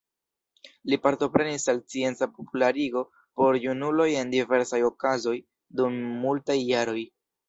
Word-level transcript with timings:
Li 0.91 0.97
partoprenis 1.01 1.65
al 1.73 1.81
scienca 1.91 2.27
popularigo 2.39 3.03
por 3.41 3.57
junuloj 3.65 4.07
en 4.23 4.31
diversaj 4.37 4.79
okazoj 4.87 5.35
dum 5.83 6.01
multaj 6.25 6.57
jaroj. 6.63 7.03